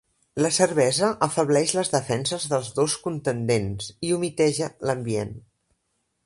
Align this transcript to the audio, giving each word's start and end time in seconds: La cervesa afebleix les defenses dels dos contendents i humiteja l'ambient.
La 0.43 0.49
cervesa 0.53 1.09
afebleix 1.25 1.73
les 1.79 1.91
defenses 1.95 2.47
dels 2.53 2.71
dos 2.79 2.97
contendents 3.05 3.91
i 4.09 4.15
humiteja 4.17 4.71
l'ambient. 4.89 5.37